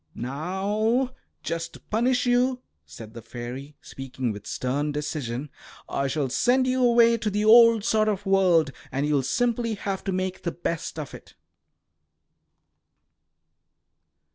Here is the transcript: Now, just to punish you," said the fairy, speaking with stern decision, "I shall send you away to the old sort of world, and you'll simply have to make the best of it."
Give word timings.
Now, 0.15 1.13
just 1.43 1.73
to 1.73 1.79
punish 1.79 2.25
you," 2.25 2.63
said 2.87 3.13
the 3.13 3.21
fairy, 3.21 3.77
speaking 3.83 4.31
with 4.31 4.47
stern 4.47 4.91
decision, 4.91 5.51
"I 5.87 6.07
shall 6.07 6.27
send 6.29 6.65
you 6.65 6.83
away 6.83 7.17
to 7.17 7.29
the 7.29 7.45
old 7.45 7.83
sort 7.85 8.07
of 8.07 8.25
world, 8.25 8.71
and 8.91 9.05
you'll 9.05 9.21
simply 9.21 9.75
have 9.75 10.03
to 10.05 10.11
make 10.11 10.41
the 10.41 10.53
best 10.53 10.97
of 10.97 11.13
it." 11.13 11.35